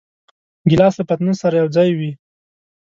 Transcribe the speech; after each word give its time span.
ګیلاس 0.69 0.93
له 0.97 1.03
پتنوس 1.09 1.37
سره 1.43 1.55
یوځای 1.61 1.89
وي. 1.97 2.11